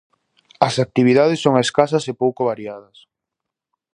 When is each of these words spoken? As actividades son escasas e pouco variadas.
As 0.67 0.75
actividades 0.85 1.39
son 1.45 1.55
escasas 1.65 2.03
e 2.11 2.13
pouco 2.21 2.41
variadas. 2.51 2.97